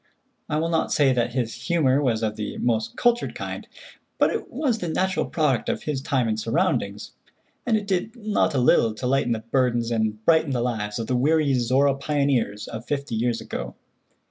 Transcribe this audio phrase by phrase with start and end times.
[0.49, 3.67] I will not say that his humor was of the most cultured kind,
[4.17, 7.11] but it was the natural product of his time and surroundings,
[7.67, 11.05] and it did not a little to lighten the burdens and brighten the lives of
[11.05, 13.75] the weary Zorra pioneers of fifty years ago.